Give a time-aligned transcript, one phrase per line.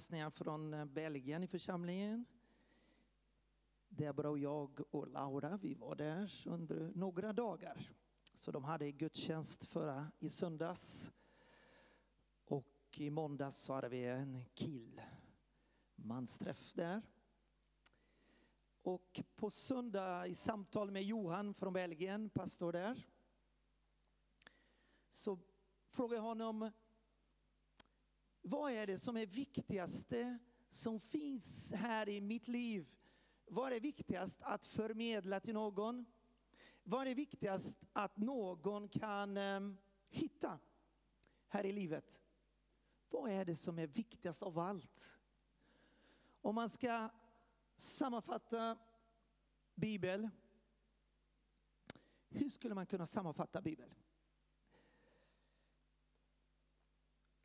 [0.00, 2.24] hälsningar från eh, Belgien i församlingen.
[3.88, 7.90] Debra, och jag och Laura, vi var där under några dagar.
[8.34, 11.12] Så de hade gudstjänst förra i söndags.
[12.44, 12.66] Och
[12.96, 15.00] i måndags så hade vi en kill
[15.94, 17.02] mansträff där.
[18.82, 23.06] Och på söndag i samtal med Johan från Belgien, pastor där,
[25.10, 25.38] så
[25.88, 26.70] frågade jag honom,
[28.42, 32.86] vad är det som är viktigaste som finns här i mitt liv?
[33.46, 36.06] Vad är viktigast att förmedla till någon?
[36.82, 40.58] Vad är viktigast att någon kan um, hitta
[41.48, 42.22] här i livet?
[43.10, 45.18] Vad är det som är viktigast av allt?
[46.40, 47.08] Om man ska
[47.76, 48.78] sammanfatta
[49.74, 50.30] Bibeln,
[52.28, 53.94] hur skulle man kunna sammanfatta Bibeln?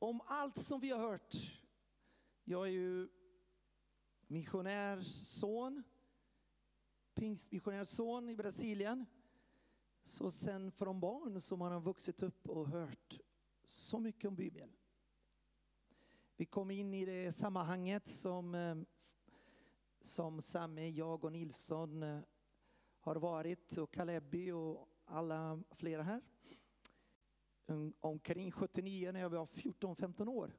[0.06, 1.36] Om allt som vi har hört,
[2.44, 3.10] jag är ju
[4.28, 5.84] missionärsson,
[7.14, 9.06] pingstmissionärsson i Brasilien.
[10.04, 13.20] Så sen från barn som man har vuxit upp och hört
[13.64, 14.72] så mycket om Bibeln.
[16.36, 18.76] Vi kom in i det sammanhanget som, eh,
[20.02, 22.20] som Sami, jag och Nilsson eh,
[23.00, 26.22] har varit och Kalebi och alla flera här.
[28.00, 30.58] Omkring 79 när jag var 14-15 år.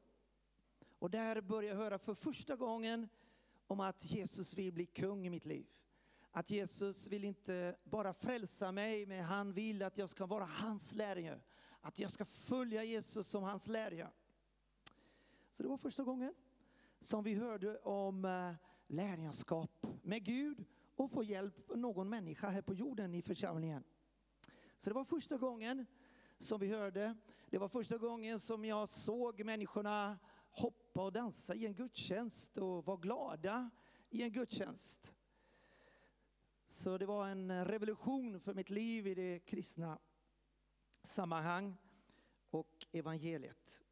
[0.99, 3.09] Och där började jag höra för första gången
[3.67, 5.67] om att Jesus vill bli kung i mitt liv.
[6.31, 10.95] Att Jesus vill inte bara frälsa mig, men han vill att jag ska vara hans
[10.95, 11.41] lärjunge.
[11.81, 14.11] Att jag ska följa Jesus som hans lärjunge.
[15.51, 16.35] Så det var första gången
[17.01, 18.53] som vi hörde om eh,
[18.87, 20.65] lärjunskap med Gud
[20.97, 23.85] och få hjälp av någon människa här på jorden i församlingen.
[24.79, 25.87] Så det var första gången
[26.39, 27.17] som vi hörde.
[27.51, 30.19] Det var första gången som jag såg människorna
[30.51, 33.71] hoppa och dansa i en gudstjänst och vara glada
[34.11, 35.15] i en gudstjänst.
[36.67, 39.99] Så det var en revolution för mitt liv i det kristna
[41.03, 41.77] sammanhang
[42.51, 43.83] och evangeliet.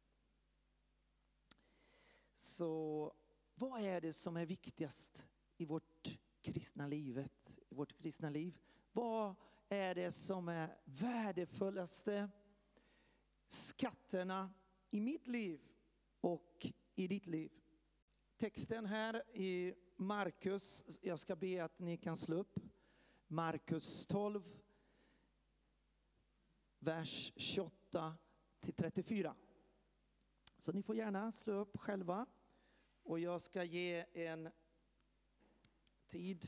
[2.35, 3.13] Så
[3.55, 5.27] vad är det som är viktigast
[5.57, 8.59] i vårt kristna livet, i vårt kristna liv?
[8.91, 9.35] Vad
[9.69, 12.29] är det som är värdefullaste
[13.49, 14.53] skatterna
[14.89, 15.61] i mitt liv
[16.21, 17.51] och i ditt liv?
[18.37, 22.59] Texten här i Markus, jag ska be att ni kan slå upp
[23.27, 24.59] Markus 12,
[26.79, 28.17] vers 28
[28.59, 29.35] till 34.
[30.59, 32.25] Så ni får gärna slå upp själva.
[33.03, 34.51] Och jag ska ge en
[36.05, 36.45] tid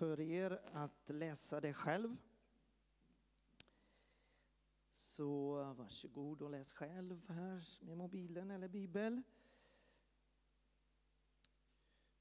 [0.00, 2.16] för er att läsa det själv.
[4.92, 9.22] Så varsågod och läs själv här med mobilen eller bibel.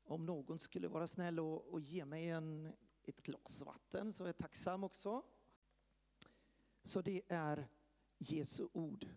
[0.04, 2.74] Om någon skulle vara snäll och, och ge mig en,
[3.04, 5.24] ett glas vatten så är jag tacksam också.
[6.84, 7.68] Så det är
[8.18, 9.08] Jesu ord.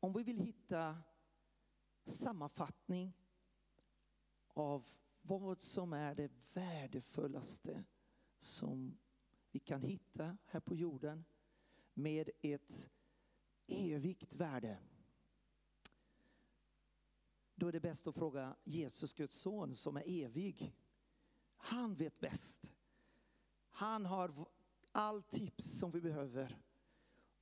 [0.00, 1.02] Om vi vill hitta
[2.04, 3.12] sammanfattning
[4.48, 4.90] av
[5.26, 7.84] vad som är det värdefullaste
[8.38, 8.98] som
[9.50, 11.24] vi kan hitta här på jorden
[11.94, 12.90] med ett
[13.66, 14.78] evigt värde.
[17.54, 20.76] Då är det bäst att fråga Jesus, Guds son, som är evig.
[21.56, 22.76] Han vet bäst.
[23.68, 24.48] Han har
[24.92, 26.58] all tips som vi behöver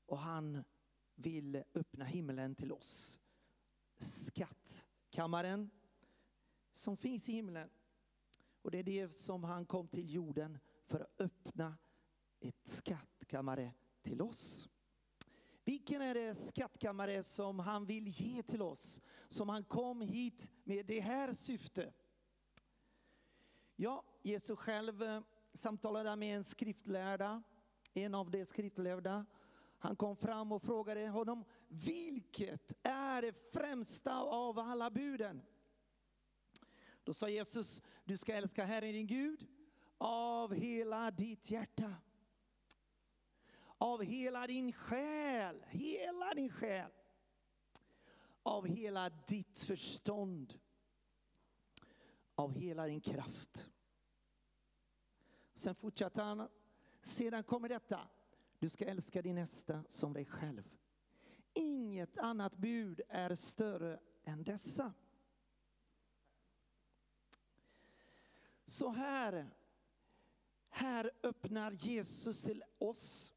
[0.07, 0.65] och han
[1.15, 3.21] vill öppna himlen till oss.
[3.99, 5.71] Skattkammaren
[6.73, 7.71] som finns i himlen.
[8.63, 11.79] Och det är det som han kom till jorden för att öppna
[12.41, 13.73] ett skattkammare
[14.03, 14.69] till oss.
[15.65, 19.01] Vilken är det skattkammare som han vill ge till oss?
[19.29, 21.95] Som han kom hit med det här syftet.
[23.77, 25.23] Ja, Jesus själv eh,
[25.55, 27.43] samtalade med en skriftlärda,
[27.95, 29.27] en av de skriftlärda.
[29.79, 35.43] Han kom fram och frågade honom, vilket är det främsta av alla buden?
[37.05, 39.47] Då sa Jesus, du ska älska Herren din Gud
[39.99, 41.95] av hela ditt hjärta.
[43.79, 46.91] Av hela din själ, hela din själ.
[48.43, 50.59] Av hela ditt förstånd.
[52.35, 53.71] Av hela din kraft.
[55.55, 56.49] Sen fortsatte han,
[57.03, 58.09] sedan kommer detta,
[58.59, 60.77] du ska älska din nästa som dig själv.
[61.55, 64.93] Inget annat bud är större än dessa.
[68.73, 69.51] Så här,
[70.69, 73.33] här öppnar Jesus till oss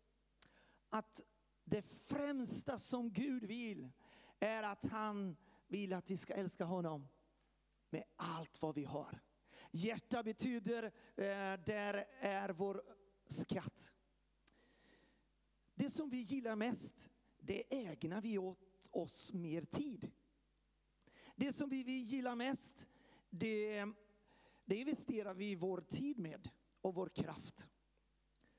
[0.90, 1.22] att
[1.64, 3.92] det främsta som Gud vill
[4.40, 5.38] är att han
[5.68, 7.08] vill att vi ska älska honom
[7.90, 9.20] med allt vad vi har.
[9.72, 10.84] Hjärta betyder,
[11.16, 12.82] eh, där är vår
[13.28, 13.92] skatt.
[15.74, 17.10] Det som vi gillar mest,
[17.40, 20.12] det ägnar vi åt oss mer tid.
[21.36, 22.88] Det som vi, vi gillar mest,
[23.30, 23.86] det,
[24.66, 26.50] det investerar vi vår tid med
[26.82, 27.70] och vår kraft.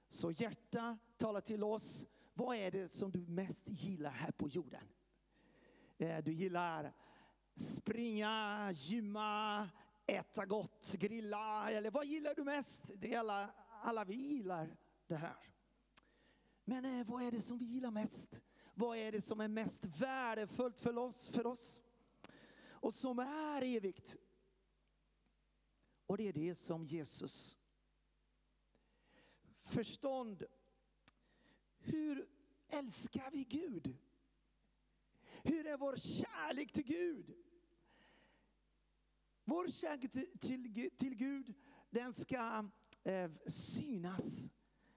[0.08, 4.88] Så hjärta talar till oss, vad är det som du mest gillar här på jorden?
[5.98, 6.92] Eh, du gillar
[7.56, 9.68] springa, gymma,
[10.06, 12.90] äta gott, grilla, eller vad gillar du mest?
[12.94, 13.50] Det är alla,
[13.82, 14.76] alla vi gillar
[15.06, 15.36] det här.
[16.64, 18.42] Men eh, vad är det som vi gillar mest?
[18.74, 21.28] Vad är det som är mest värdefullt för oss?
[21.28, 21.82] För oss?
[22.68, 24.16] Och som är evigt?
[26.06, 27.58] Och det är det som Jesus
[29.56, 30.44] förstånd.
[31.78, 32.28] Hur
[32.68, 33.96] älskar vi Gud?
[35.42, 37.34] Hur är vår kärlek till Gud?
[39.44, 41.54] Vår kärlek till, till, till Gud,
[41.90, 42.70] den ska
[43.04, 44.50] eh, synas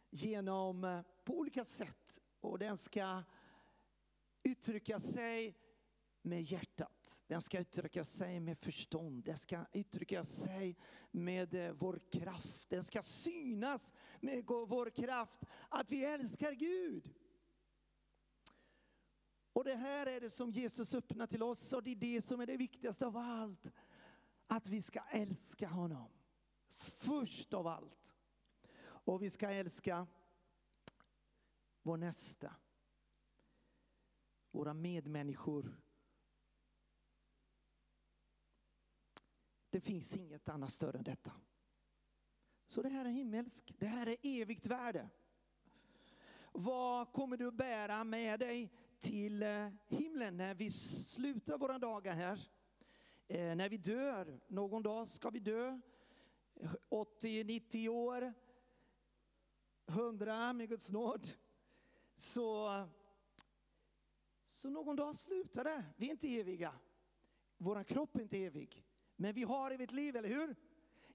[0.10, 2.22] genom, eh, på olika sätt.
[2.40, 3.24] Och den ska
[4.44, 5.58] uttrycka sig
[6.21, 7.24] med hjärtat.
[7.27, 9.24] Den ska uttrycka sig med förstånd.
[9.24, 10.77] Den ska uttrycka sig
[11.12, 12.69] med eh, vår kraft.
[12.69, 17.13] Den ska synas med vår kraft att vi älskar Gud.
[19.54, 22.39] Och det här är det som Jesus öppnar till oss och det är det som
[22.39, 23.72] är det viktigaste av allt.
[24.48, 26.12] Att vi ska älska honom.
[26.72, 28.15] Först av allt.
[28.81, 30.07] Och vi ska älska
[31.81, 32.56] vår nästa.
[34.51, 35.81] Våra medmänniskor.
[39.69, 41.31] Det finns inget annat större än detta.
[42.66, 45.10] Så det här är himmelsk, det här är evigt värde.
[46.51, 52.50] Vad kommer du bära med dig till eh, himlen när vi slutar våra dagar här?
[53.27, 55.81] Eh, när vi dör, någon dag ska vi dö.
[56.89, 58.33] 80, 90 år,
[59.88, 61.27] 100 med Guds nåd.
[62.15, 62.69] Så,
[64.44, 65.86] så någon dag slutar det.
[65.98, 66.74] Vi är inte eviga.
[67.57, 68.86] Vår kropp är inte evig.
[69.19, 70.56] Men vi har evigt liv, eller hur?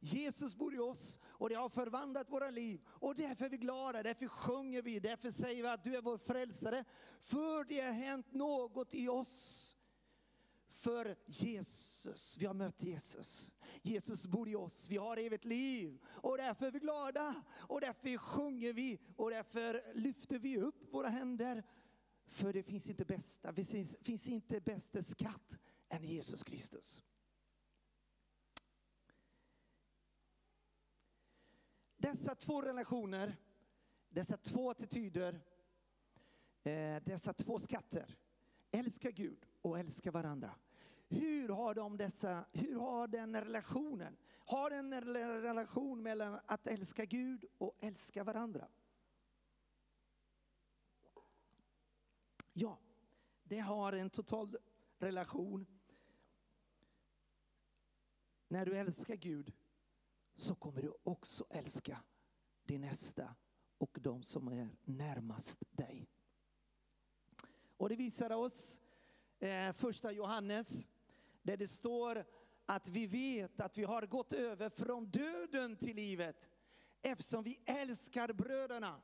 [0.00, 2.80] Jesus bor i oss och det har förvandlat våra liv.
[2.86, 6.18] Och därför är vi glada, därför sjunger vi, därför säger vi att du är vår
[6.18, 6.84] frälsare.
[7.20, 9.76] För det har hänt något i oss.
[10.68, 13.52] För Jesus, vi har mött Jesus.
[13.82, 15.98] Jesus bor i oss, vi har evigt liv.
[16.06, 17.42] Och därför är vi glada.
[17.52, 21.62] Och därför sjunger vi och därför lyfter vi upp våra händer.
[22.26, 25.58] För det finns inte bästa, det finns, finns inte bästa skatt
[25.88, 27.02] än Jesus Kristus.
[32.04, 33.36] Dessa två relationer,
[34.08, 35.40] dessa två attityder,
[36.62, 38.16] eh, dessa två skatter,
[38.70, 40.54] älska Gud och älska varandra.
[41.08, 44.16] Hur har de dessa, hur har den relationen?
[44.38, 45.00] Har en
[45.42, 48.68] relation mellan att älska Gud och älska varandra?
[52.52, 52.78] Ja,
[53.42, 54.56] det har en total
[54.98, 55.66] relation.
[58.48, 59.52] När du älskar Gud
[60.34, 62.02] så kommer du också älska
[62.64, 63.34] din nästa
[63.78, 66.08] och de som är närmast dig.
[67.76, 68.80] Och det visar oss
[69.38, 70.88] eh, första Johannes
[71.42, 72.24] där det står
[72.66, 76.50] att vi vet att vi har gått över från döden till livet
[77.02, 79.02] eftersom vi älskar bröderna.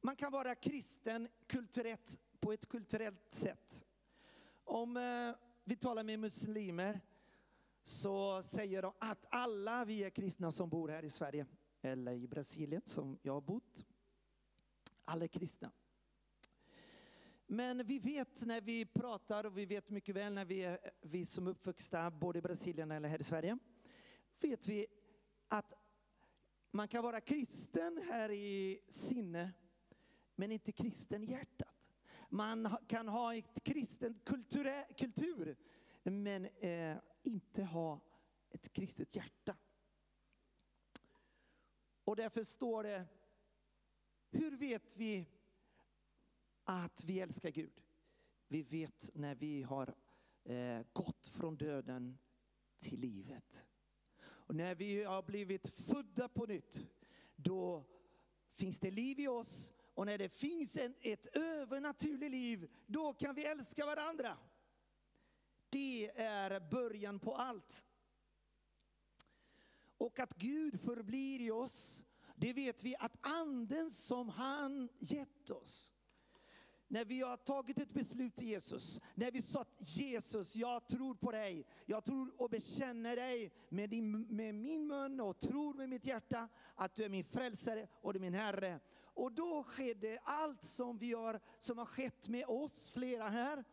[0.00, 3.84] Man kan vara kristen kulturellt, på ett kulturellt sätt.
[4.64, 7.00] Om eh, vi talar med muslimer
[7.82, 11.46] så säger de att alla vi är kristna som bor här i Sverige
[11.82, 13.86] eller i Brasilien som jag har bott.
[15.04, 15.72] Alla är kristna.
[17.46, 21.26] Men vi vet när vi pratar och vi vet mycket väl när vi är vi
[21.26, 23.58] som är uppvuxna både i Brasilien eller här i Sverige.
[24.40, 24.86] Vet vi
[25.48, 25.72] att
[26.70, 29.52] man kan vara kristen här i sinne
[30.34, 31.88] men inte kristen i hjärtat.
[32.28, 35.56] Man kan ha ett kristen kultur, kultur
[36.02, 38.00] men eh, inte ha
[38.50, 39.56] ett kristet hjärta.
[42.04, 43.06] Och därför står det,
[44.30, 45.26] hur vet vi
[46.64, 47.82] att vi älskar Gud?
[48.48, 49.94] Vi vet när vi har
[50.44, 52.18] eh, gått från döden
[52.78, 53.66] till livet.
[54.22, 56.86] Och när vi har blivit födda på nytt,
[57.36, 57.84] då
[58.54, 59.72] finns det liv i oss.
[59.94, 64.38] Och när det finns en, ett övernaturligt liv, då kan vi älska varandra.
[65.70, 67.86] Det är början på allt.
[69.98, 72.02] Och att Gud förblir i oss,
[72.36, 75.92] det vet vi att anden som han gett oss,
[76.88, 81.30] när vi har tagit ett beslut till Jesus, när vi sa Jesus, jag tror på
[81.30, 86.06] dig, jag tror och bekänner dig med, din, med min mun och tror med mitt
[86.06, 88.80] hjärta att du är min frälsare och du är min Herre.
[89.02, 93.64] Och då skedde allt som, vi har, som har skett med oss, flera här,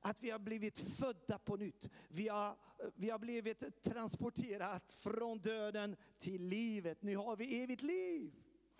[0.00, 1.90] att vi har blivit födda på nytt.
[2.08, 2.56] Vi har,
[2.94, 7.02] vi har blivit transporterade från döden till livet.
[7.02, 8.32] Nu har vi evigt liv.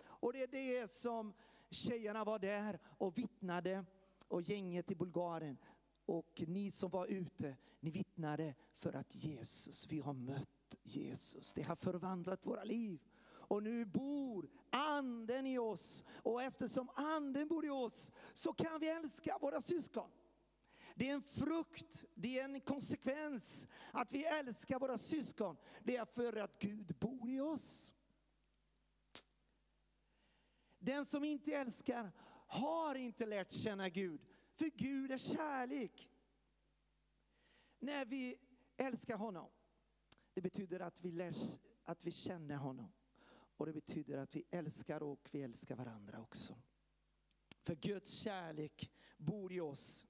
[0.03, 1.33] Och det är det som
[1.69, 3.85] tjejerna var där och vittnade
[4.27, 5.57] och gänget i Bulgarien.
[6.05, 11.53] Och ni som var ute, ni vittnade för att Jesus, vi har mött Jesus.
[11.53, 12.99] Det har förvandlat våra liv.
[13.49, 16.03] Och nu bor anden i oss.
[16.09, 20.09] Och eftersom anden bor i oss så kan vi älska våra syskon.
[20.99, 25.57] Det är en frukt, det är en konsekvens att vi älskar våra syskon.
[25.83, 27.93] Det är för att Gud bor i oss.
[30.79, 32.11] Den som inte älskar
[32.47, 34.25] har inte lärt känna Gud,
[34.55, 36.11] för Gud är kärlek.
[37.79, 38.37] När vi
[38.77, 39.49] älskar honom,
[40.33, 41.33] det betyder att vi, lär,
[41.83, 42.91] att vi känner honom.
[43.57, 46.55] Och det betyder att vi älskar och vi älskar varandra också.
[47.63, 50.05] För Guds kärlek bor i oss.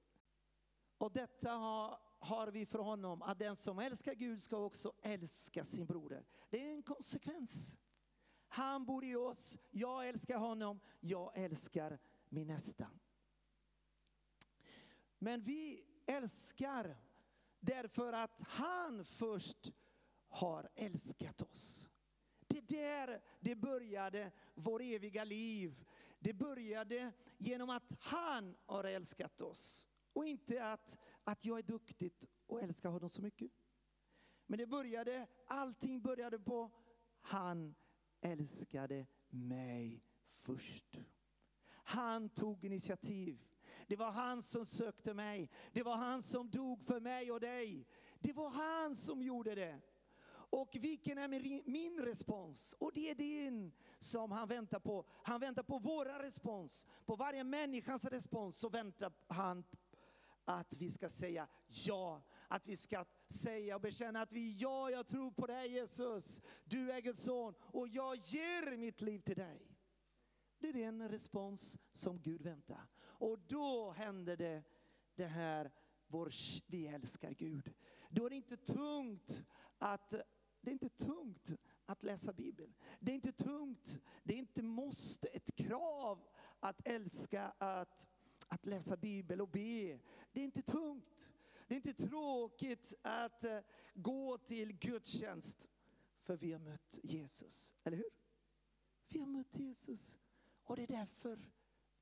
[1.00, 5.64] Och detta har, har vi för honom, att den som älskar Gud ska också älska
[5.64, 6.26] sin broder.
[6.50, 7.78] Det är en konsekvens.
[8.48, 12.90] Han bor i oss, jag älskar honom, jag älskar min nästa.
[15.18, 16.98] Men vi älskar
[17.60, 19.74] därför att han först
[20.28, 21.90] har älskat oss.
[22.48, 25.86] Det är där det började, vår eviga liv.
[26.20, 29.88] Det började genom att han har älskat oss.
[30.20, 32.14] Och inte att, att jag är duktig
[32.48, 33.52] och älskar honom så mycket.
[34.46, 36.72] Men det började, allting började på
[37.22, 37.76] han
[38.22, 41.00] älskade mig först.
[41.72, 43.48] Han tog initiativ.
[43.88, 45.50] Det var han som sökte mig.
[45.72, 47.88] Det var han som dog för mig och dig.
[48.20, 49.82] Det var han som gjorde det.
[50.52, 51.28] Och vilken är
[51.70, 52.76] min respons?
[52.80, 55.06] Och det är din som han väntar på.
[55.24, 56.88] Han väntar på våra respons.
[57.06, 59.64] På varje människans respons så väntar han
[60.50, 62.22] att vi ska säga ja.
[62.48, 66.42] Att vi ska säga och bekänna att vi, ja, jag tror på dig Jesus.
[66.64, 69.78] Du är Guds son och jag ger mitt liv till dig.
[70.60, 72.88] Det är den respons som Gud väntar.
[73.02, 74.64] Och då händer det,
[75.16, 75.72] det här,
[76.08, 76.32] vår,
[76.68, 77.74] vi älskar Gud.
[78.10, 79.46] Då är det inte tungt
[79.78, 80.10] att
[80.62, 81.52] det är inte tungt
[81.86, 82.74] att läsa Bibeln.
[83.00, 86.28] Det är inte tungt, det är inte måste, ett krav
[86.60, 88.09] att älska att
[88.50, 90.00] att läsa Bibel och be.
[90.32, 91.34] Det är inte tungt.
[91.68, 93.60] Det är inte tråkigt att eh,
[93.94, 95.68] gå till gudstjänst.
[96.24, 98.12] För vi har mött Jesus, eller hur?
[99.08, 100.18] Vi har mött Jesus.
[100.64, 101.40] Och det är därför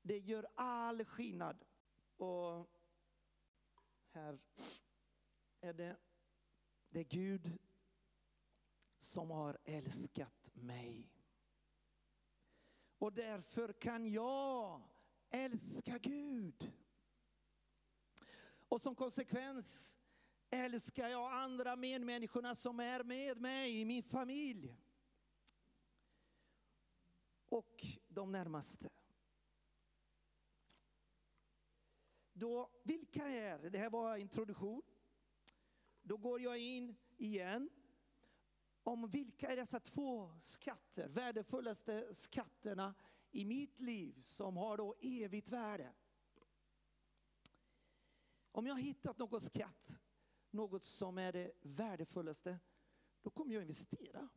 [0.02, 1.64] det gör all skillnad.
[2.16, 2.70] Och
[4.10, 4.38] här
[5.60, 5.96] är det,
[6.88, 7.58] det är Gud
[8.98, 11.12] som har älskat mig.
[12.98, 14.82] Och därför kan jag
[15.30, 16.72] älska Gud.
[18.68, 19.98] Och som konsekvens
[20.50, 24.76] älskar jag andra medmänniskorna som är med mig i min familj.
[27.48, 28.90] Och de närmaste.
[32.32, 34.82] Då, vilka är, det här var introduktion.
[36.02, 37.70] Då går jag in igen
[38.82, 42.94] om vilka är dessa två skatter, värdefullaste skatterna
[43.30, 45.92] i mitt liv som har då evigt värde.
[48.52, 50.00] Om jag har hittat någon skatt,
[50.50, 52.58] något som är det värdefullaste,
[53.22, 54.28] då kommer jag investera.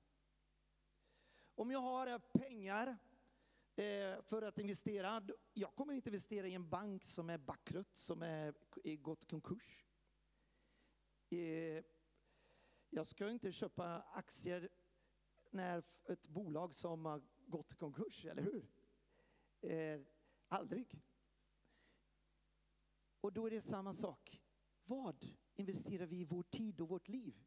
[1.56, 2.98] Om jag har eh, pengar
[3.76, 8.22] eh, för att investera, jag kommer inte investera i en bank som är bankrutt, som
[8.22, 8.54] är
[8.96, 9.86] gått konkurs.
[11.30, 11.84] Eh,
[12.90, 14.70] jag ska inte köpa aktier
[15.50, 18.81] när ett bolag som har gått i konkurs, eller hur?
[19.62, 20.02] Eh,
[20.48, 21.02] aldrig.
[23.22, 24.42] Och då är det samma sak.
[24.84, 25.26] Vad
[25.56, 27.44] investerar vi i vår tid och vårt liv?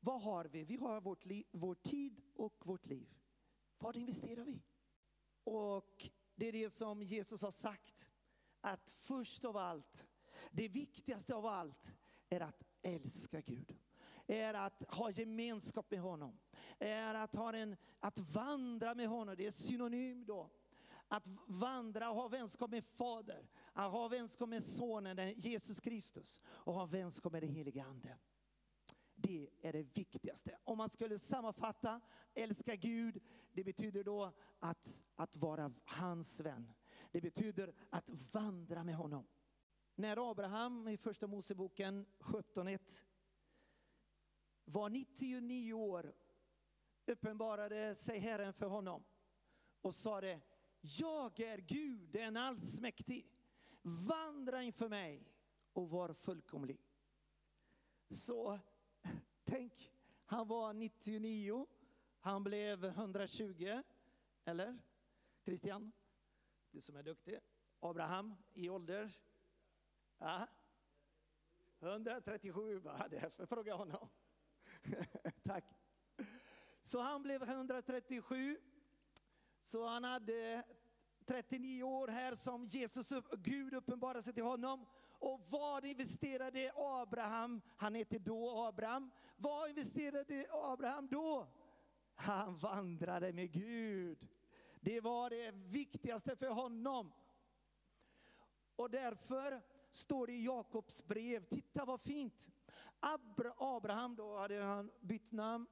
[0.00, 0.64] Vad har vi?
[0.64, 3.14] Vi har vårt liv, vår tid och vårt liv.
[3.78, 4.62] Vad investerar vi?
[5.44, 8.08] Och det är det som Jesus har sagt.
[8.60, 10.06] Att först av allt,
[10.50, 11.92] det viktigaste av allt,
[12.28, 13.78] är att älska Gud
[14.26, 16.38] är att ha gemenskap med honom.
[16.78, 20.50] Är att, ha en, att vandra med honom, det är synonym då.
[21.12, 26.74] Att vandra och ha vänskap med Fader, att ha vänskap med Sonen, Jesus Kristus och
[26.74, 28.18] ha vänskap med den helige Ande.
[29.14, 30.58] Det är det viktigaste.
[30.64, 32.00] Om man skulle sammanfatta,
[32.34, 36.72] älska Gud, det betyder då att, att vara hans vän.
[37.10, 39.26] Det betyder att vandra med honom.
[39.94, 43.02] När Abraham i första Moseboken 17.1
[44.64, 46.14] var 99 år
[47.06, 49.04] uppenbarade sig Herren för honom
[49.80, 50.40] och sade,
[50.82, 53.26] jag är Gud, den allsmäktig.
[53.82, 55.28] Vandra inför mig
[55.72, 56.80] och var fullkomlig.
[58.10, 58.58] Så
[59.44, 59.92] tänk,
[60.24, 61.66] han var 99,
[62.20, 63.82] han blev 120,
[64.44, 64.78] eller?
[65.44, 65.92] Christian,
[66.70, 67.38] du som är duktig.
[67.80, 69.12] Abraham i ålder?
[70.18, 70.46] Ja.
[71.80, 74.08] 137, bara därför frågar jag honom.
[75.42, 75.64] Tack.
[76.82, 78.60] Så han blev 137.
[79.62, 80.64] Så han hade
[81.26, 84.86] 39 år här som Jesus, Gud uppenbarade sig till honom.
[85.18, 87.62] Och vad investerade Abraham?
[87.76, 89.10] Han hette då Abraham.
[89.36, 91.46] Vad investerade Abraham då?
[92.14, 94.28] Han vandrade med Gud.
[94.80, 97.12] Det var det viktigaste för honom.
[98.76, 102.50] Och därför står det i Jakobs brev, titta vad fint.
[103.58, 105.66] Abraham, då hade han bytt namn,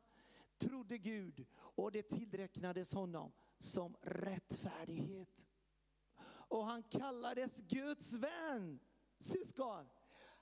[0.58, 5.48] trodde Gud och det tillräknades honom som rättfärdighet.
[6.22, 8.80] Och han kallades Guds vän,
[9.18, 9.88] syskon.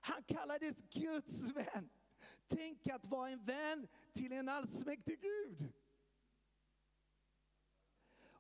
[0.01, 1.91] Han kallades Guds vän.
[2.47, 5.73] Tänk att vara en vän till en allsmäktig Gud.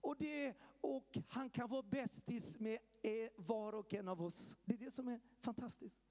[0.00, 4.56] Och, det, och han kan vara bästis med e, var och en av oss.
[4.64, 6.02] Det är det som är fantastiskt.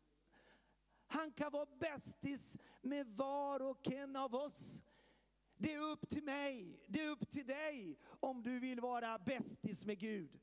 [1.08, 4.84] Han kan vara bästis med var och en av oss.
[5.58, 9.86] Det är upp till mig, det är upp till dig om du vill vara bästis
[9.86, 10.40] med Gud.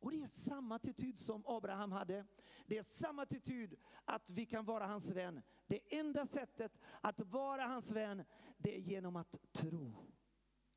[0.00, 2.26] Och det är samma attityd som Abraham hade.
[2.66, 5.42] Det är samma attityd att vi kan vara hans vän.
[5.66, 8.24] Det enda sättet att vara hans vän,
[8.58, 9.94] det är genom att tro.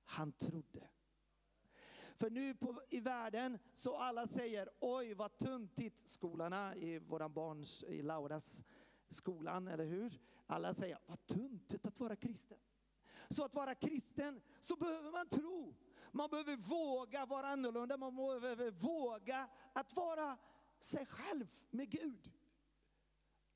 [0.03, 0.87] Han trodde.
[2.15, 7.83] För nu på, i världen så alla säger, oj vad tuntigt, skolorna i våra barns,
[7.83, 8.63] i Lauras
[9.09, 10.19] skolan, eller hur?
[10.45, 12.57] Alla säger, vad tuntigt att vara kristen.
[13.33, 15.75] Så att vara kristen så behöver man tro.
[16.11, 20.37] Man behöver våga vara annorlunda, man behöver våga att vara
[20.79, 22.31] sig själv med Gud.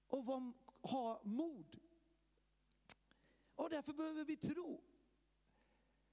[0.07, 0.23] Och
[0.81, 1.79] ha mod.
[3.55, 4.83] Och därför behöver vi tro.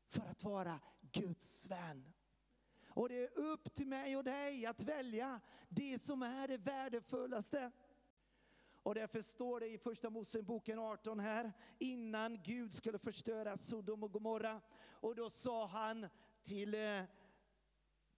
[0.09, 2.12] För att vara Guds vän.
[2.88, 7.72] Och det är upp till mig och dig att välja det som är det värdefullaste.
[8.85, 14.12] Och därför står det i första Moseboken 18 här, innan Gud skulle förstöra Sodom och
[14.12, 14.61] Gomorra.
[15.01, 16.07] Och då sa han
[16.42, 17.03] till, eh,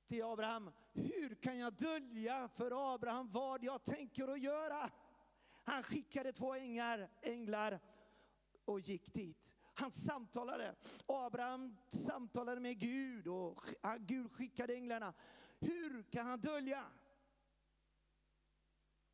[0.06, 4.90] till Abraham, hur kan jag dölja för Abraham vad jag tänker att göra?
[5.64, 7.80] Han skickade två änglar, änglar
[8.64, 9.54] och gick dit.
[9.74, 10.74] Han samtalade.
[11.06, 13.60] Abraham samtalade med Gud och
[13.98, 15.14] Gud skickade änglarna.
[15.58, 16.84] Hur kan han dölja?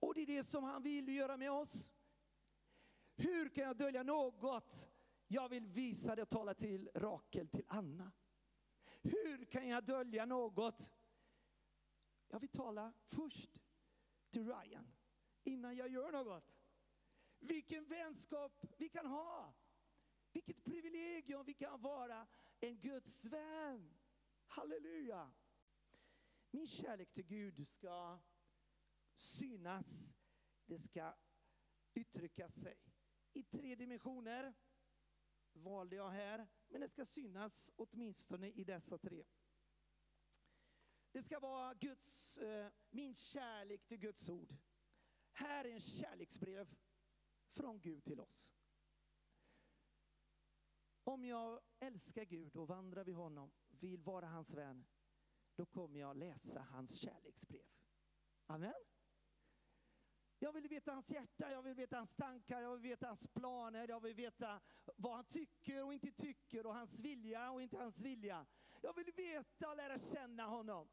[0.02, 1.92] Och det är det som han vill göra med oss.
[3.16, 4.90] Hur kan jag dölja något?
[5.26, 8.12] Jag vill visa det och tala till Rakel, till Anna.
[9.02, 10.92] Hur kan jag dölja något?
[12.28, 13.62] Jag vill tala först
[14.30, 14.92] till Ryan,
[15.44, 16.56] innan jag gör något.
[17.38, 19.54] Vilken vänskap vi kan ha.
[20.32, 22.26] Vilket privilegium vi kan vara
[22.60, 23.94] en Guds vän.
[24.46, 25.32] Halleluja.
[26.50, 28.18] Min kärlek till Gud ska
[29.14, 30.16] synas,
[30.66, 31.14] det ska
[31.94, 32.76] uttrycka sig.
[33.32, 34.54] I tre dimensioner
[35.52, 39.24] valde jag här, men det ska synas åtminstone i dessa tre.
[41.12, 44.54] Det ska vara Guds, eh, min kärlek till Guds ord.
[45.32, 46.74] Här är en kärleksbrev
[47.48, 48.54] från Gud till oss.
[51.04, 54.86] Om jag älskar Gud och vandrar vid honom, vill vara hans vän,
[55.54, 57.66] då kommer jag läsa hans kärleksbrev.
[58.46, 58.74] Amen.
[60.42, 63.88] Jag vill veta hans hjärta, jag vill veta hans tankar, jag vill veta hans planer,
[63.88, 64.60] jag vill veta
[64.96, 68.46] vad han tycker och inte tycker och hans vilja och inte hans vilja.
[68.80, 70.88] Jag vill veta och lära känna honom.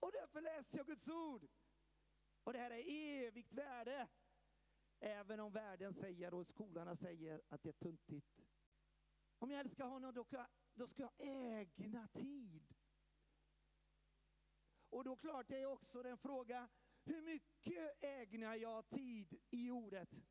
[0.00, 1.46] Och därför läser jag Guds ord.
[2.44, 2.88] Och det här är
[3.26, 4.08] evigt värde.
[5.00, 8.44] Även om världen säger och skolorna säger att det är tuntigt.
[9.38, 12.74] Om jag älskar honom då ska, jag, då ska jag ägna tid.
[14.90, 16.68] Och då klart det är också den fråga,
[17.08, 20.22] hur mycket ägnar jag tid i ordet?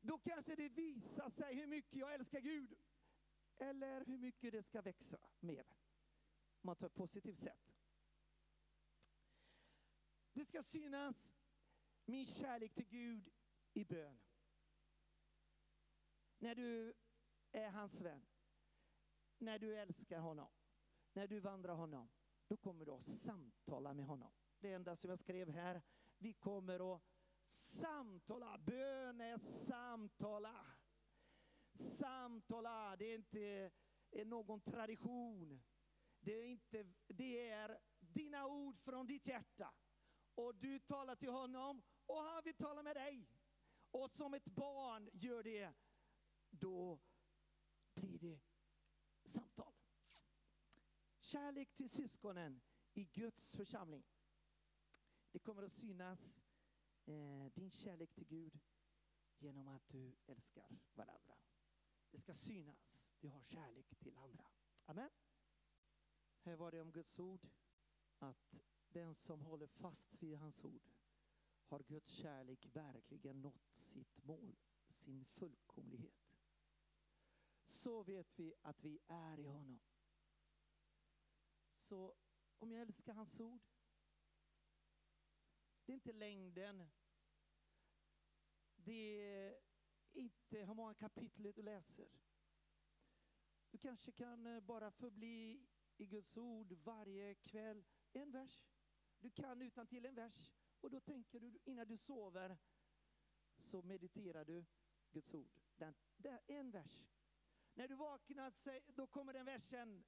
[0.00, 2.74] Då kanske det visar sig hur mycket jag älskar Gud.
[3.56, 5.66] Eller hur mycket det ska växa mer.
[6.60, 7.74] Om man tar ett positivt sätt.
[10.32, 11.38] Det ska synas
[12.04, 13.30] min kärlek till Gud
[13.72, 14.20] i bön.
[16.38, 16.94] När du
[17.52, 18.26] är hans vän.
[19.38, 20.50] När du älskar honom.
[21.12, 22.08] När du vandrar honom.
[22.46, 24.37] då kommer du att samtala med honom.
[24.60, 25.82] Det enda som jag skrev här,
[26.18, 27.02] vi kommer att
[27.46, 28.58] samtala.
[28.58, 30.66] Bön är samtala.
[31.74, 33.70] Samtala, det är inte
[34.24, 35.62] någon tradition.
[36.20, 39.74] Det är, inte, det är dina ord från ditt hjärta.
[40.34, 43.28] Och du talar till honom och han vill tala med dig.
[43.90, 45.72] Och som ett barn gör det,
[46.50, 47.00] då
[47.94, 48.40] blir det
[49.24, 49.74] samtal.
[51.18, 52.60] Kärlek till syskonen
[52.94, 54.04] i Guds församling.
[55.32, 56.42] Det kommer att synas
[57.04, 58.58] eh, din kärlek till Gud
[59.38, 61.36] genom att du älskar varandra.
[62.10, 64.50] Det ska synas, du har kärlek till andra.
[64.86, 65.10] Amen.
[66.40, 67.48] Här var det om Guds ord,
[68.18, 68.54] att
[68.88, 70.92] den som håller fast vid hans ord
[71.64, 74.56] har Guds kärlek verkligen nått sitt mål,
[74.88, 76.38] sin fullkomlighet.
[77.64, 79.80] Så vet vi att vi är i honom.
[81.74, 82.14] Så
[82.58, 83.66] om jag älskar hans ord,
[85.88, 86.90] det är inte längden,
[88.74, 89.58] det är
[90.12, 92.08] inte hur många kapitel du läser.
[93.70, 98.66] Du kanske kan eh, bara förbli i Guds ord varje kväll, en vers.
[99.18, 102.58] Du kan utan till en vers och då tänker du innan du sover
[103.56, 104.64] så mediterar du
[105.10, 105.60] Guds ord.
[105.76, 107.08] Den, den, en vers.
[107.74, 108.52] När du vaknar
[108.94, 110.04] då kommer den versen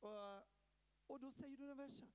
[0.00, 0.36] och,
[1.06, 2.12] och då säger du den versen.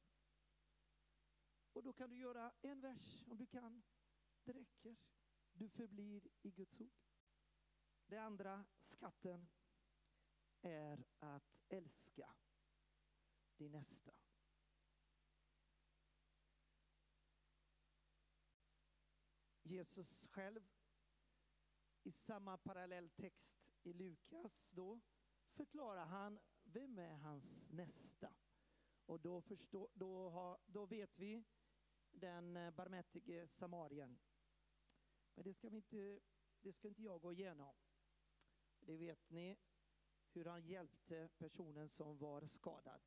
[1.77, 3.83] Och då kan du göra en vers om du kan.
[4.43, 4.97] Det räcker.
[5.51, 7.03] Du förblir i Guds ord.
[8.07, 9.47] Den andra skatten
[10.61, 12.35] är att älska
[13.57, 14.11] din nästa.
[19.61, 20.71] Jesus själv
[22.03, 24.99] i samma parallelltext i Lukas då
[25.53, 28.33] förklarar han vem är hans nästa.
[29.05, 31.43] Och då, förstå, då, har, då vet vi
[32.19, 34.19] den eh, barmhärtige samarien.
[35.35, 36.19] Men det ska, vi inte,
[36.61, 37.75] det ska inte jag gå igenom.
[38.79, 39.57] Det vet ni,
[40.31, 43.01] hur han hjälpte personen som var skadad.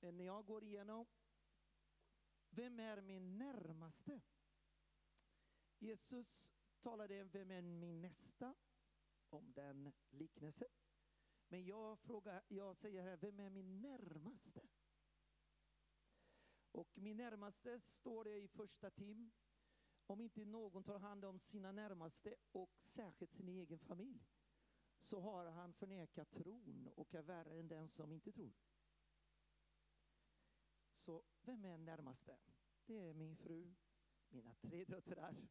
[0.00, 1.06] Men när jag går igenom,
[2.50, 4.20] vem är min närmaste?
[5.78, 8.54] Jesus talade vem är min nästa?
[9.28, 10.68] Om den liknelsen.
[11.48, 14.68] Men jag, frågar, jag säger här, vem är min närmaste?
[16.76, 19.30] Och min närmaste står det i första Tim.
[20.06, 24.26] Om inte någon tar hand om sina närmaste och särskilt sin egen familj
[24.98, 28.52] så har han förnekat tron och är värre än den som inte tror.
[30.96, 32.36] Så vem är närmaste?
[32.86, 33.74] Det är min fru,
[34.28, 35.48] mina tre döttrar,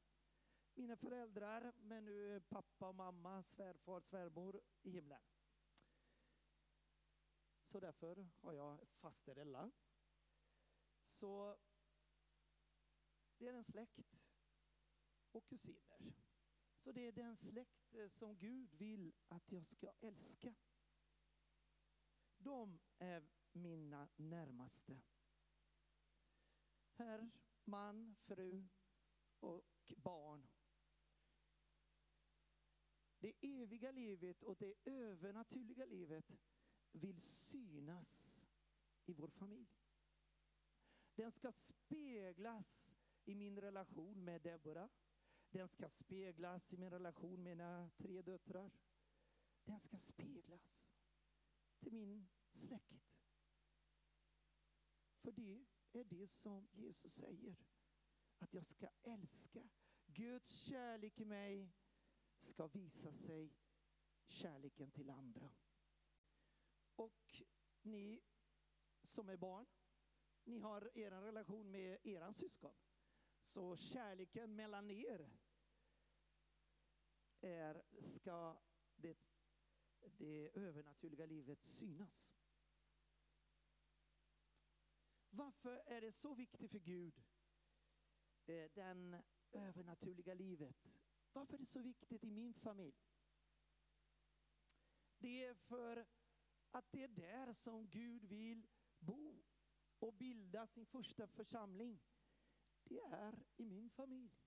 [0.73, 5.21] mina föräldrar, men nu pappa och mamma, svärfar, svärmor i himlen.
[7.63, 9.71] Så därför har jag faster Ella.
[11.05, 11.57] Så
[13.37, 14.21] det är en släkt
[15.31, 16.13] och kusiner.
[16.77, 20.55] Så det är den släkt eh, som Gud vill att jag ska älska.
[22.37, 25.01] De är mina närmaste.
[26.93, 27.31] Herr,
[27.63, 28.67] man, fru
[29.39, 30.47] och barn.
[33.19, 36.31] Det eviga livet och det övernaturliga livet
[36.91, 38.41] vill synas
[39.05, 39.84] i vår familj.
[41.15, 44.89] Den ska speglas i min relation med Deborah.
[45.49, 48.71] Den ska speglas i min relation med mina tre döttrar.
[49.63, 50.87] Den ska speglas
[51.79, 53.15] till min släkt.
[55.21, 57.55] För det är det som Jesus säger.
[58.37, 59.69] Att jag ska älska.
[60.05, 61.73] Guds kärlek i mig
[62.39, 63.53] ska visa sig
[64.27, 65.49] kärleken till andra.
[66.95, 67.43] Och
[67.81, 68.21] ni
[69.03, 69.65] som är barn,
[70.45, 72.75] ni har er relation med era syskon.
[73.43, 75.29] Så kärleken mellan er
[77.41, 78.57] är, ska
[78.95, 79.17] det,
[80.17, 82.35] det övernaturliga livet synas.
[85.29, 87.23] Varför är det så viktigt för Gud,
[88.45, 90.87] det den övernaturliga livet?
[91.33, 93.05] Varför är det så viktigt i min familj?
[95.17, 96.05] Det är för
[96.71, 98.67] att det är där som Gud vill
[98.99, 99.43] bo
[99.99, 101.99] och bilda sin första församling.
[102.83, 104.41] Det är i min familj.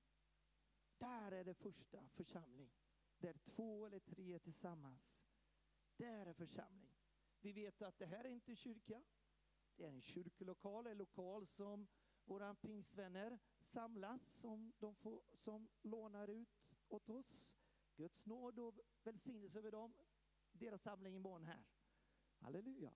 [0.98, 2.72] Där är det första församling.
[3.18, 5.26] Där två eller tre är tillsammans.
[5.96, 6.94] Där är församling.
[7.40, 9.04] Vi vet att det här är inte kyrka.
[9.76, 11.86] Det är en kyrkolokal, en lokal som
[12.24, 17.56] våra pingstvänner samlas, som de får, som lånar ut åt oss.
[17.96, 19.94] Guds nåd och välsignelse över dem.
[20.52, 21.64] Deras samling imorgon här.
[22.38, 22.94] Halleluja.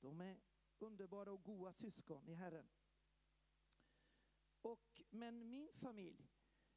[0.00, 0.40] De är
[0.78, 2.68] underbara och goda syskon i Herren.
[4.62, 6.30] Och, men min familj,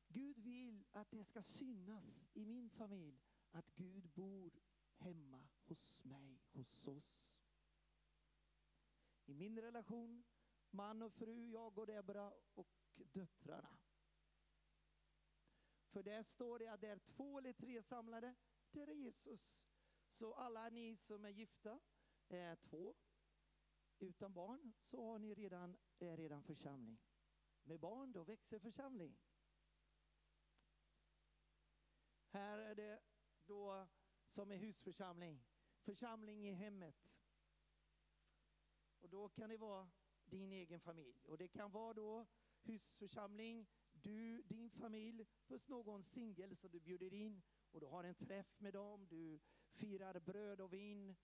[0.08, 4.54] Gud vill att det ska synas i min familj att Gud bor
[4.98, 7.30] hemma hos mig, hos oss.
[9.26, 10.24] I min relation,
[10.70, 13.78] man och fru, jag och Debra och döttrarna.
[15.90, 18.36] För där står det att det är två eller tre samlade,
[18.72, 19.60] där är Jesus.
[20.12, 21.80] Så alla ni som är gifta,
[22.28, 22.96] är två,
[24.00, 27.00] utan barn, så har ni redan, är redan församling.
[27.64, 29.18] Med barn, då växer församling.
[32.30, 33.02] Här är det
[33.46, 33.88] då
[34.28, 35.44] som är husförsamling,
[35.82, 37.20] församling i hemmet.
[39.00, 39.90] Och då kan det vara
[40.26, 41.22] din egen familj.
[41.26, 42.26] Och det kan vara då
[42.62, 48.16] husförsamling, du, din familj, plus någon singel som du bjuder in och du har en
[48.16, 49.40] träff med dem, du
[49.72, 51.16] firar bröd och vin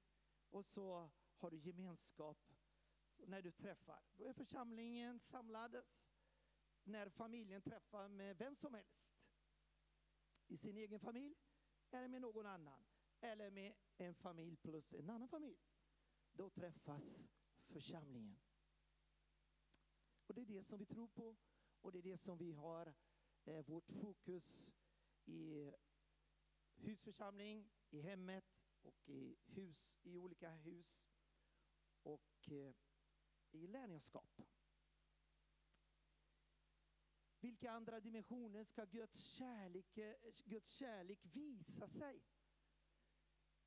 [0.49, 2.54] och så har du gemenskap
[3.15, 4.03] så när du träffar.
[4.17, 6.05] Då är församlingen samlades
[6.83, 9.09] när familjen träffar med vem som helst.
[10.47, 11.35] I sin egen familj
[11.91, 12.85] eller med någon annan.
[13.19, 15.59] Eller med en familj plus en annan familj.
[16.31, 17.29] Då träffas
[17.67, 18.39] församlingen.
[20.27, 21.35] Och det är det som vi tror på
[21.81, 22.93] och det är det som vi har
[23.43, 24.75] eh, vårt fokus
[25.25, 25.71] i
[26.75, 28.45] husförsamling, i hemmet
[28.81, 31.05] och i, hus, i olika hus
[32.03, 32.73] och eh,
[33.63, 34.41] i lärjungaskap.
[37.39, 39.99] Vilka andra dimensioner ska Guds kärlek,
[40.45, 42.23] Guds kärlek visa sig?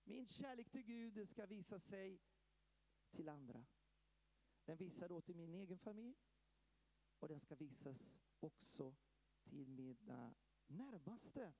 [0.04, 2.20] Min kärlek till Gud ska visa sig
[3.10, 3.66] till andra.
[4.64, 6.16] Den visar då till min egen familj
[7.18, 8.96] och den ska visas också
[9.42, 10.34] till mina
[10.66, 11.52] närmaste.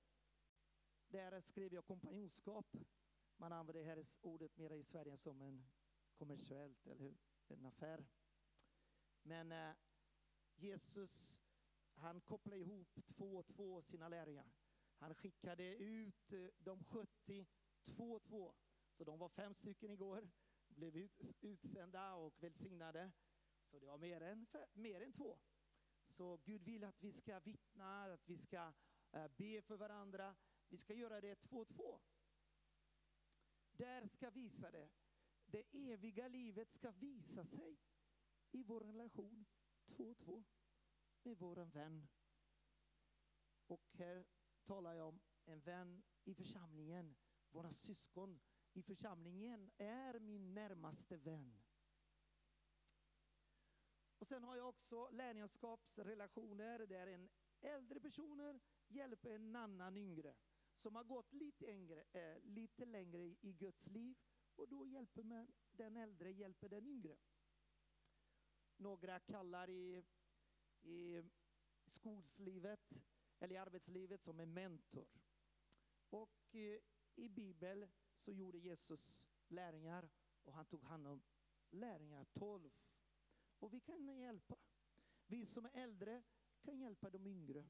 [1.09, 2.77] Där skrev jag kompanjonskap.
[3.37, 5.67] Man använder det här ordet mer i Sverige som en
[6.15, 7.19] kommersiellt, eller hur?
[7.49, 8.07] En affär.
[9.23, 9.75] Men eh,
[10.57, 11.43] Jesus,
[11.95, 14.53] han kopplade ihop två och två sina lärjungar.
[14.97, 17.47] Han skickade ut eh, de 70,
[17.85, 18.55] två och två.
[18.93, 20.31] Så de var fem stycken igår,
[20.69, 23.13] blev ut, utsända och välsignade.
[23.65, 25.39] Så det var mer än, mer än två.
[26.05, 28.73] Så Gud vill att vi ska vittna, att vi ska
[29.13, 30.37] eh, be för varandra.
[30.69, 32.01] Vi ska göra det två och två.
[33.73, 34.89] Där ska visa det.
[35.47, 37.79] Det eviga livet ska visa sig
[38.51, 39.47] i vår relation
[39.87, 40.45] två och två
[41.23, 42.09] med vår vän.
[43.67, 44.27] Och här
[44.65, 47.17] talar jag om en vän i församlingen.
[47.51, 48.41] Våra syskon
[48.73, 51.63] i församlingen är min närmaste vän.
[54.19, 57.29] Och sen har jag också lärjungaskapsrelationer där en
[57.61, 60.35] äldre personer hjälper en annan yngre
[60.77, 64.19] som har gått lite, yngre, äh, lite längre i Guds liv
[64.57, 67.17] och då hjälper man den äldre hjälper den yngre.
[68.79, 70.05] Några kallar i,
[70.83, 71.23] i
[71.87, 72.93] skolslivet
[73.39, 75.09] eller i arbetslivet som en mentor.
[76.11, 76.81] Och eh,
[77.15, 80.11] i Bibeln så gjorde Jesus lärningar
[80.45, 81.23] och han tog hand om
[81.71, 82.71] lärningar, tolv.
[83.59, 84.57] Och vi kan hjälpa.
[85.27, 86.23] Vi som är äldre
[86.63, 87.69] kan hjälpa de yngre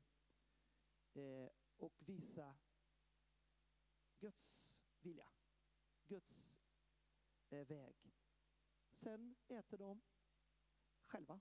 [1.13, 2.57] eh, och visa
[4.19, 5.29] Guds vilja,
[6.07, 6.61] Guds
[7.49, 7.97] eh, väg.
[8.91, 10.01] Sen äter de
[11.09, 11.41] själva,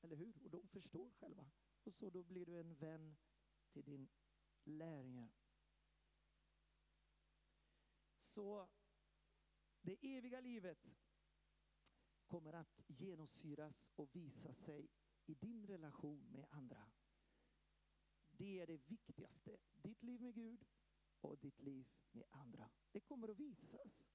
[0.00, 0.42] eller hur?
[0.44, 1.50] Och de förstår själva.
[1.84, 3.16] Och så då blir du en vän
[3.72, 4.08] till din
[4.64, 5.32] lärjunge.
[8.20, 8.68] Så
[9.80, 10.96] det eviga livet
[12.26, 14.88] kommer att genomsyras och visa sig
[15.26, 16.90] i din relation med andra.
[18.28, 19.56] Det är det viktigaste.
[19.72, 20.64] Ditt liv med Gud
[21.20, 22.70] och ditt liv med andra.
[22.92, 24.10] Det kommer att visas.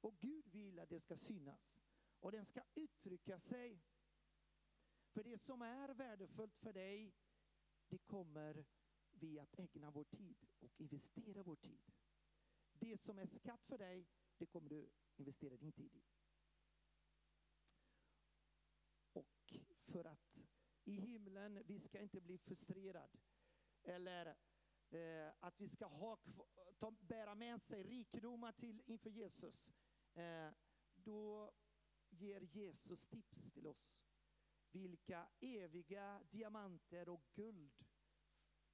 [0.00, 1.80] Och Gud vill att det ska synas.
[2.20, 3.82] Och den ska uttrycka sig.
[5.12, 7.14] För det som är värdefullt för dig,
[7.88, 8.66] det kommer
[9.10, 11.92] vi att ägna vår tid och investera vår tid.
[12.72, 14.06] Det som är skatt för dig,
[14.38, 16.04] det kommer du investera din tid i.
[19.12, 19.54] Och
[19.86, 20.38] för att
[20.84, 23.18] i himlen, vi ska inte bli frustrerad
[23.82, 24.36] eller
[24.90, 26.18] eh, att vi ska ha,
[26.78, 29.74] ta, bära med sig rikedomar till inför Jesus.
[30.14, 30.50] Eh,
[30.94, 31.52] då
[32.10, 33.94] ger Jesus tips till oss.
[34.70, 37.84] Vilka eviga diamanter och guld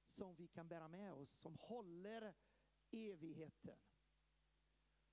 [0.07, 2.33] som vi kan bära med oss, som håller
[2.91, 3.79] evigheten.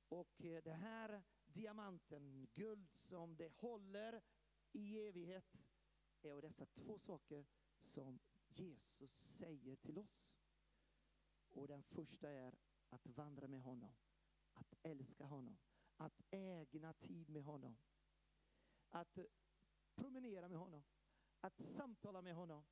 [0.08, 4.22] Och eh, det här diamanten, guld som det håller
[4.72, 5.56] i evighet,
[6.22, 7.46] är av dessa två saker
[7.80, 10.26] som Jesus säger till oss.
[11.50, 12.54] Och den första är
[12.88, 13.94] att vandra med honom,
[14.52, 15.58] att älska honom,
[15.96, 17.76] att ägna tid med honom.
[18.90, 19.18] att
[19.94, 20.84] promenera med honom,
[21.40, 22.64] att samtala med honom,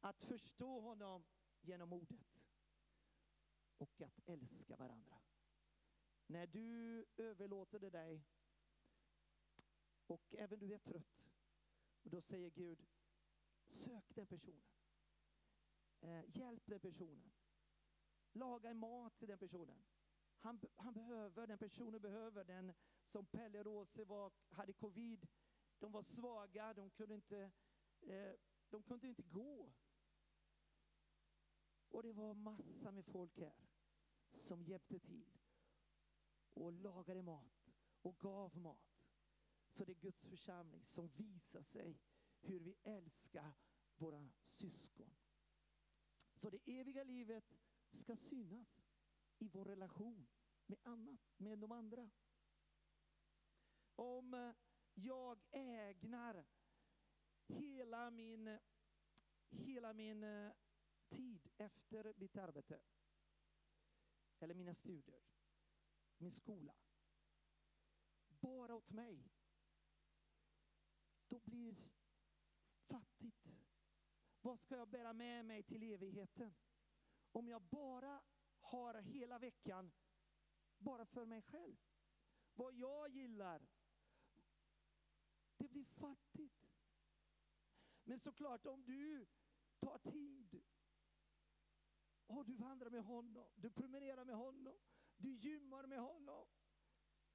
[0.00, 1.24] att förstå honom
[1.60, 2.42] genom ordet
[3.78, 5.20] och att älska varandra.
[6.26, 8.26] När du överlåter det dig
[10.06, 11.32] och även du är trött,
[12.02, 12.86] och då säger Gud,
[13.68, 14.72] sök den personen.
[16.00, 17.32] Eh, hjälp den personen.
[18.32, 19.84] Laga mat till den personen.
[20.38, 22.72] Han, han behöver, den personen behöver den
[23.04, 25.26] som Pelle och Rose var, hade covid.
[25.82, 27.52] De var svaga, de kunde inte,
[28.00, 28.32] eh,
[28.68, 29.72] de kunde inte gå.
[31.88, 33.68] Och det var massa med folk här
[34.34, 35.38] som hjälpte till
[36.54, 39.06] och lagade mat och gav mat.
[39.70, 42.00] Så det är Guds församling som visar sig
[42.40, 43.54] hur vi älskar
[43.96, 45.16] våra syskon.
[46.34, 47.44] Så det eviga livet
[47.90, 48.84] ska synas
[49.38, 50.28] i vår relation
[50.66, 52.10] med, annat, med de andra.
[53.96, 54.54] Om eh,
[54.94, 56.44] jag ägnar
[57.46, 58.58] hela min,
[59.50, 60.52] hela min eh,
[61.08, 62.80] tid efter mitt arbete
[64.38, 65.22] eller mina studier,
[66.16, 66.74] min skola,
[68.26, 69.30] bara åt mig,
[71.28, 71.76] då blir
[72.86, 73.48] fattigt.
[74.40, 76.54] Vad ska jag bära med mig till evigheten?
[77.32, 78.22] Om jag bara
[78.60, 79.92] har hela veckan
[80.78, 81.76] bara för mig själv.
[82.54, 83.68] Vad jag gillar.
[85.62, 86.68] Det blir fattigt.
[88.04, 89.26] Men såklart om du
[89.78, 90.62] tar tid
[92.26, 94.78] och du vandrar med honom, du promenerar med honom,
[95.16, 96.46] du gymmar med honom.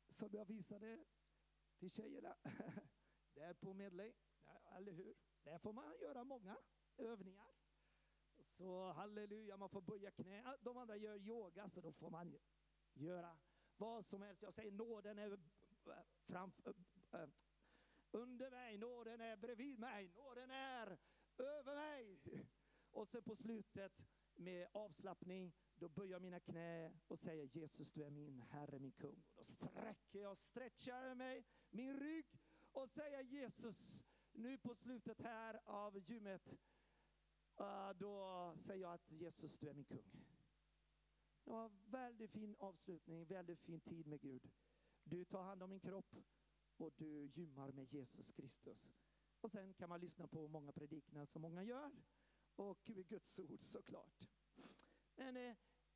[0.10, 1.06] Som jag visade
[1.78, 2.36] till tjejerna
[3.34, 4.14] där på Medley,
[4.72, 5.16] eller hur?
[5.44, 6.58] Där får man göra många
[6.98, 7.56] övningar.
[8.46, 10.58] Så halleluja, man får böja knä.
[10.62, 12.40] De andra gör yoga, så då får man
[12.94, 13.38] göra
[13.78, 14.42] vad som helst.
[14.42, 15.40] Jag säger nåden är
[16.26, 16.76] framför,
[18.12, 20.98] under mig, nåden är bredvid mig, nåden är
[21.38, 22.22] över mig.
[22.92, 24.02] Och sen på slutet
[24.36, 28.92] med avslappning, då böjer jag mina knä och säger Jesus du är min Herre, min
[28.92, 29.24] kung.
[29.36, 32.26] Och då sträcker jag, stretchar mig, min rygg
[32.72, 36.58] och säger Jesus, nu på slutet här av gymmet,
[37.56, 40.12] ah, då säger jag att Jesus du är min kung.
[41.44, 44.52] Det var en väldigt fin avslutning, väldigt fin tid med Gud.
[45.04, 46.16] Du tar hand om min kropp
[46.78, 48.94] och du gymmar med Jesus Kristus.
[49.42, 51.92] Och sen kan man lyssna på många predikningar som många gör
[52.56, 54.30] och Guds ord såklart.
[55.16, 55.56] Men eh,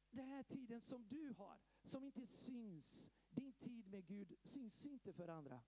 [0.09, 5.13] den här tiden som du har, som inte syns, din tid med Gud syns inte
[5.13, 5.63] för andra.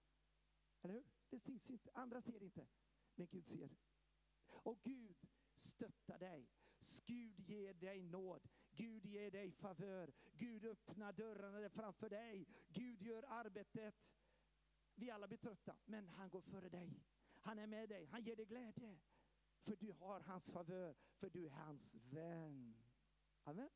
[0.81, 1.03] Eller hur?
[1.29, 2.67] Det syns inte, andra ser inte,
[3.15, 3.69] men Gud ser.
[4.47, 6.49] Och Gud stöttar dig.
[7.05, 8.47] Gud ger dig nåd.
[8.69, 10.13] Gud ger dig favör.
[10.31, 12.47] Gud öppnar dörrarna framför dig.
[12.67, 13.95] Gud gör arbetet.
[14.95, 17.03] Vi alla blir trötta, men han går före dig.
[17.39, 18.99] Han är med dig, han ger dig glädje.
[19.63, 22.77] För du har hans favör, för du är hans vän.
[23.43, 23.69] Amen.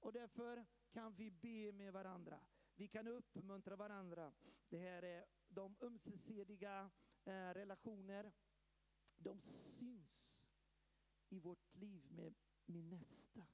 [0.00, 2.40] Och därför kan vi be med varandra.
[2.74, 4.32] Vi kan uppmuntra varandra.
[4.68, 6.90] Det här är de ömsesidiga
[7.24, 8.32] eh, relationer.
[9.16, 10.38] De syns
[11.28, 12.34] i vårt liv med
[12.66, 13.46] min nästa.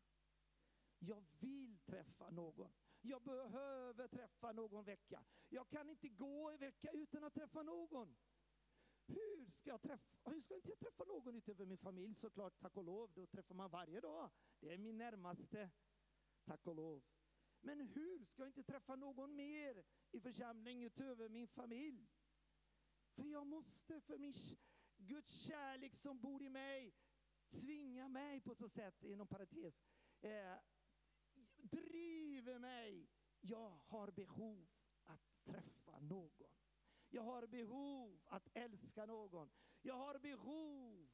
[0.98, 2.72] Jag vill träffa någon.
[3.06, 5.24] Jag behöver träffa någon vecka.
[5.48, 8.16] Jag kan inte gå en vecka utan att träffa någon.
[9.06, 12.76] Hur ska jag träffa, hur ska jag inte träffa någon utöver min familj såklart, tack
[12.76, 13.12] och lov.
[13.14, 14.30] Då träffar man varje dag.
[14.60, 15.70] Det är min närmaste,
[16.44, 17.02] tack och lov.
[17.60, 22.08] Men hur ska jag inte träffa någon mer i församling utöver min familj?
[23.14, 24.34] För jag måste, för min
[24.96, 26.94] Guds kärlek som bor i mig,
[27.50, 29.82] tvinga mig på så sätt, inom parentes,
[30.20, 30.58] eh,
[31.70, 33.08] driver mig.
[33.40, 34.68] Jag har behov
[35.04, 36.52] att träffa någon.
[37.08, 39.50] Jag har behov att älska någon.
[39.82, 41.10] Jag har behov,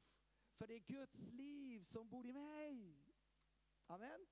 [0.58, 2.98] för det är Guds liv som bor i mig.
[3.86, 4.26] Amen.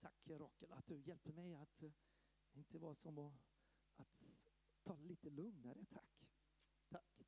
[0.00, 1.92] Tack Rakel att du hjälper mig att eh,
[2.52, 3.32] inte vara som att,
[3.96, 4.22] att
[4.82, 5.84] ta det lite lugnare.
[5.90, 6.28] Tack.
[6.88, 7.22] Tack.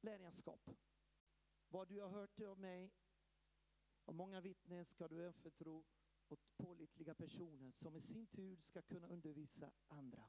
[0.00, 0.70] Lärjungaskap.
[1.68, 2.92] Vad du har hört av mig
[4.08, 5.84] och många vittnen ska du förtro
[6.28, 10.28] åt pålitliga personer som i sin tur ska kunna undervisa andra.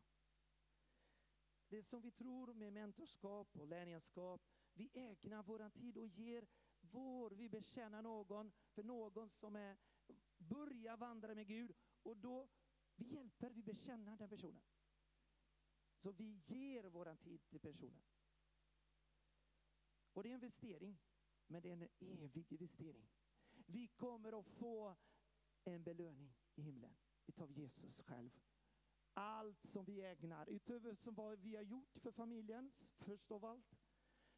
[1.68, 4.42] Det som vi tror med mentorskap och lärjungaskap,
[4.74, 6.48] vi ägnar vår tid och ger
[6.80, 9.78] vår, vi bekänner någon för någon som är,
[10.38, 11.74] börjar vandra med Gud
[12.04, 12.48] och då
[12.96, 14.64] vi hjälper, vi bekänner den personen.
[15.96, 18.04] Så vi ger vår tid till personen.
[20.14, 21.00] Och det är en investering,
[21.48, 23.10] men det är en evig investering.
[23.72, 24.96] Vi kommer att få
[25.64, 26.98] en belöning i himlen
[27.28, 28.32] utav Jesus själv.
[29.14, 33.80] allt som vi ägnar, utöver som vad vi har gjort för familjen, först av allt.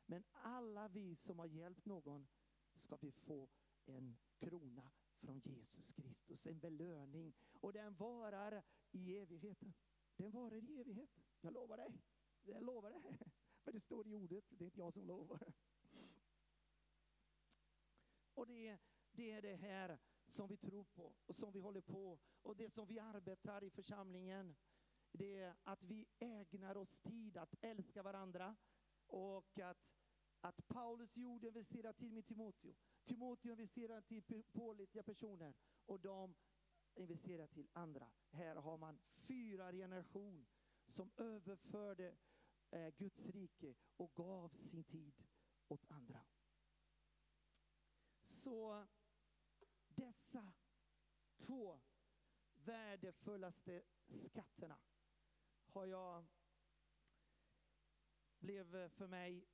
[0.06, 2.28] Men alla vi som har hjälpt någon
[2.74, 3.50] ska vi få
[3.86, 7.34] en krona från Jesus Kristus, en belöning.
[7.54, 9.74] Och den varar i evigheten.
[10.16, 11.10] Den varar i evighet.
[11.42, 12.02] Jag lovar dig.
[12.42, 13.20] Jag lovar dig.
[13.64, 15.54] För det står i ordet, det är inte jag som lovar.
[18.34, 18.78] Och det,
[19.16, 22.70] det är det här som vi tror på och som vi håller på och det
[22.70, 24.56] som vi arbetar i församlingen.
[25.12, 28.56] Det är att vi ägnar oss tid att älska varandra
[29.08, 29.78] och att,
[30.42, 32.76] att Paulus gjorde investera tid med Timoteo.
[33.04, 35.54] Timoteo investerar till pålitliga personer
[35.86, 36.36] och de
[36.96, 38.12] investerar till andra.
[38.30, 40.46] Här har man fyra generation
[40.88, 42.16] som överförde
[42.72, 45.24] eh, Guds rike och gav sin tid
[45.68, 46.22] åt andra.
[48.22, 48.88] Så
[50.02, 50.54] dessa
[51.38, 51.80] två
[52.54, 54.80] värdefullaste skatterna
[55.66, 56.26] har jag
[58.40, 59.48] blev för mig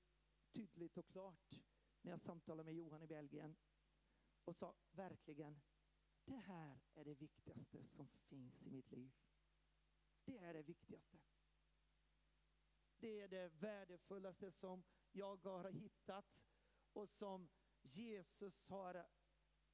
[0.52, 1.62] tydligt och klart
[2.02, 3.56] när jag samtalade med Johan i Belgien
[4.44, 5.62] och sa verkligen,
[6.26, 9.12] det här är det viktigaste som finns i mitt liv.
[10.26, 11.18] Det är det viktigaste.
[12.98, 16.40] Det är det värdefullaste som jag har hittat
[16.94, 17.50] och som
[17.82, 19.06] Jesus har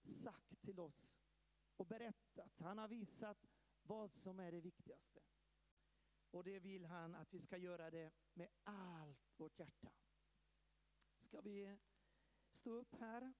[0.03, 1.15] sagt till oss
[1.77, 2.59] och berättat.
[2.59, 3.47] Han har visat
[3.81, 5.19] vad som är det viktigaste.
[6.31, 9.91] Och det vill han att vi ska göra det med allt vårt hjärta.
[11.19, 11.77] Ska vi
[12.51, 13.33] stå upp här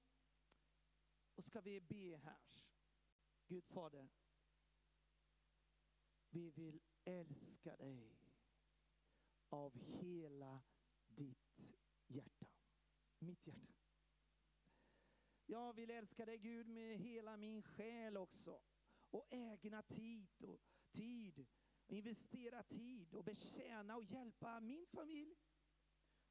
[1.35, 2.63] och ska vi be här.
[3.47, 4.09] Gud Fader,
[6.29, 8.17] vi vill älska dig
[9.49, 10.63] av hela
[11.07, 12.47] ditt hjärta.
[13.19, 13.72] Mitt hjärta.
[15.53, 18.61] Jag vill älska dig Gud med hela min själ också.
[19.09, 20.59] Och ägna tid och
[20.91, 21.45] tid,
[21.87, 25.35] investera tid och betjäna och hjälpa min familj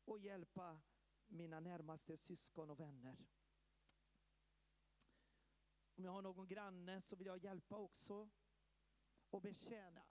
[0.04, 0.80] och hjälpa
[1.26, 3.16] mina närmaste syskon och vänner.
[5.94, 8.30] Om jag har någon granne så vill jag hjälpa också
[9.30, 10.02] och betjäna.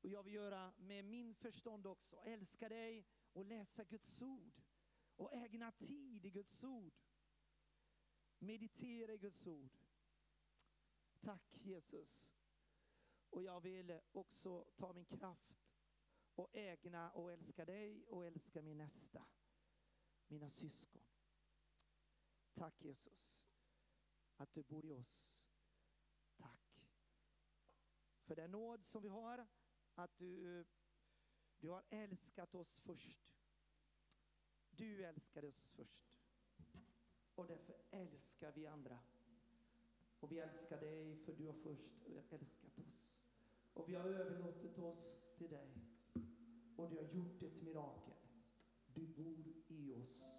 [0.00, 4.62] Och jag vill göra med min förstånd också, älska dig och läsa Guds ord
[5.16, 7.05] och ägna tid i Guds ord.
[8.38, 9.76] Meditera i Guds ord.
[11.20, 12.36] Tack Jesus.
[13.30, 15.76] Och jag vill också ta min kraft
[16.34, 19.26] och ägna och älska dig och älska min nästa,
[20.26, 21.02] mina syskon.
[22.54, 23.48] Tack Jesus
[24.36, 25.46] att du bor i oss.
[26.36, 26.66] Tack
[28.26, 29.46] för den nåd som vi har,
[29.94, 30.64] att du,
[31.58, 33.36] du har älskat oss först.
[34.70, 36.15] Du älskade oss först.
[37.36, 38.98] Och därför älskar vi andra.
[40.20, 43.16] Och vi älskar dig för du har först älskat oss.
[43.74, 45.68] Och vi har överlåtit oss till dig.
[46.76, 48.14] Och du har gjort ett mirakel.
[48.94, 50.35] Du bor i oss.